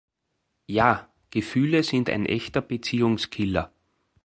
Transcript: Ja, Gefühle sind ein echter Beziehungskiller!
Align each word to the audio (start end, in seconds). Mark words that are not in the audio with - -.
Ja, 0.67 1.09
Gefühle 1.29 1.83
sind 1.83 2.09
ein 2.09 2.25
echter 2.25 2.61
Beziehungskiller! 2.61 3.71